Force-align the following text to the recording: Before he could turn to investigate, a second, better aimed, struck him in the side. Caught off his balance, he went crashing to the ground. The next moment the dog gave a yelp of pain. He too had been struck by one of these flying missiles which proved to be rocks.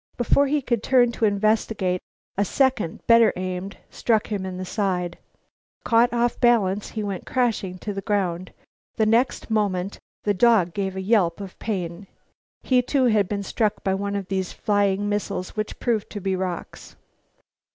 Before 0.17 0.47
he 0.47 0.63
could 0.63 0.81
turn 0.81 1.11
to 1.11 1.25
investigate, 1.25 2.01
a 2.35 2.43
second, 2.43 3.05
better 3.05 3.31
aimed, 3.35 3.77
struck 3.91 4.31
him 4.31 4.47
in 4.47 4.57
the 4.57 4.65
side. 4.65 5.19
Caught 5.83 6.11
off 6.11 6.31
his 6.31 6.39
balance, 6.39 6.89
he 6.89 7.03
went 7.03 7.27
crashing 7.27 7.77
to 7.77 7.93
the 7.93 8.01
ground. 8.01 8.51
The 8.95 9.05
next 9.05 9.51
moment 9.51 9.99
the 10.23 10.33
dog 10.33 10.73
gave 10.73 10.95
a 10.95 11.01
yelp 11.01 11.39
of 11.39 11.59
pain. 11.59 12.07
He 12.63 12.81
too 12.81 13.03
had 13.13 13.29
been 13.29 13.43
struck 13.43 13.83
by 13.83 13.93
one 13.93 14.15
of 14.15 14.27
these 14.27 14.53
flying 14.53 15.07
missiles 15.07 15.55
which 15.55 15.79
proved 15.79 16.09
to 16.13 16.19
be 16.19 16.35
rocks. 16.35 16.95